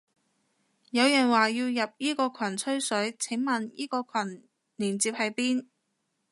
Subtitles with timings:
[0.89, 4.41] 有人話要入依個羣吹水，請問依個羣
[4.75, 5.67] 個鏈接喺邊？